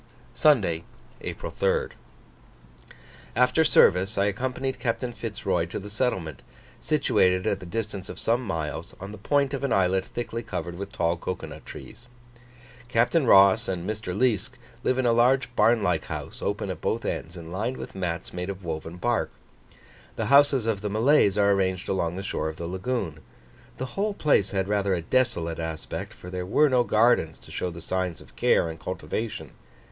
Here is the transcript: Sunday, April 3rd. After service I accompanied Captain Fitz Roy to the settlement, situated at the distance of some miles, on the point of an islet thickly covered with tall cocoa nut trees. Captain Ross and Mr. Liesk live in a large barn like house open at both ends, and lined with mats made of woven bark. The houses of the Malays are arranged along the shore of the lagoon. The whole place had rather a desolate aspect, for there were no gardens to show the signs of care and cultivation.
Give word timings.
Sunday, 0.33 0.83
April 1.21 1.51
3rd. 1.51 1.91
After 3.35 3.63
service 3.63 4.17
I 4.17 4.25
accompanied 4.25 4.79
Captain 4.79 5.13
Fitz 5.13 5.45
Roy 5.45 5.67
to 5.67 5.77
the 5.77 5.91
settlement, 5.91 6.41
situated 6.81 7.45
at 7.45 7.59
the 7.59 7.67
distance 7.67 8.09
of 8.09 8.17
some 8.17 8.41
miles, 8.43 8.95
on 8.99 9.11
the 9.11 9.19
point 9.19 9.53
of 9.53 9.63
an 9.63 9.71
islet 9.71 10.03
thickly 10.03 10.41
covered 10.41 10.73
with 10.75 10.91
tall 10.91 11.17
cocoa 11.17 11.45
nut 11.45 11.63
trees. 11.67 12.07
Captain 12.87 13.27
Ross 13.27 13.67
and 13.67 13.87
Mr. 13.87 14.17
Liesk 14.17 14.57
live 14.83 14.97
in 14.97 15.05
a 15.05 15.13
large 15.13 15.55
barn 15.55 15.83
like 15.83 16.05
house 16.05 16.41
open 16.41 16.71
at 16.71 16.81
both 16.81 17.05
ends, 17.05 17.37
and 17.37 17.51
lined 17.51 17.77
with 17.77 17.93
mats 17.93 18.33
made 18.33 18.49
of 18.49 18.65
woven 18.65 18.97
bark. 18.97 19.29
The 20.15 20.25
houses 20.33 20.65
of 20.65 20.81
the 20.81 20.89
Malays 20.89 21.37
are 21.37 21.51
arranged 21.51 21.87
along 21.87 22.15
the 22.15 22.23
shore 22.23 22.49
of 22.49 22.55
the 22.57 22.65
lagoon. 22.65 23.19
The 23.77 23.85
whole 23.93 24.15
place 24.15 24.49
had 24.49 24.67
rather 24.67 24.95
a 24.95 25.01
desolate 25.03 25.59
aspect, 25.59 26.11
for 26.15 26.31
there 26.31 26.43
were 26.43 26.69
no 26.69 26.83
gardens 26.83 27.37
to 27.37 27.51
show 27.51 27.69
the 27.69 27.81
signs 27.81 28.19
of 28.19 28.35
care 28.35 28.67
and 28.67 28.79
cultivation. 28.79 29.51